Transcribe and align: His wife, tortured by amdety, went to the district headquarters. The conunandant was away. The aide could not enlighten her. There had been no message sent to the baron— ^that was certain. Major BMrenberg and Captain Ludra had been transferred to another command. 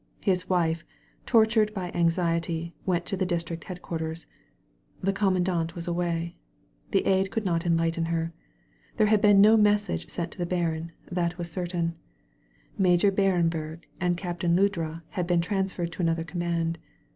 His 0.21 0.49
wife, 0.49 0.83
tortured 1.27 1.75
by 1.75 1.91
amdety, 1.91 2.73
went 2.87 3.05
to 3.05 3.15
the 3.15 3.23
district 3.23 3.65
headquarters. 3.65 4.25
The 4.99 5.13
conunandant 5.13 5.75
was 5.75 5.87
away. 5.87 6.37
The 6.89 7.05
aide 7.05 7.29
could 7.29 7.45
not 7.45 7.67
enlighten 7.67 8.05
her. 8.05 8.33
There 8.97 9.05
had 9.05 9.21
been 9.21 9.41
no 9.41 9.57
message 9.57 10.09
sent 10.09 10.31
to 10.31 10.39
the 10.39 10.47
baron— 10.47 10.91
^that 11.13 11.37
was 11.37 11.51
certain. 11.51 11.93
Major 12.79 13.11
BMrenberg 13.11 13.81
and 13.99 14.17
Captain 14.17 14.55
Ludra 14.57 15.03
had 15.09 15.27
been 15.27 15.39
transferred 15.39 15.91
to 15.91 16.01
another 16.01 16.23
command. 16.23 16.79